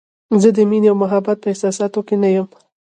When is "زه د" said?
0.41-0.59